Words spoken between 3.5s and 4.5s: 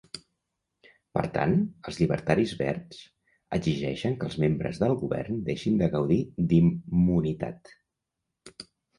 exigeixen que els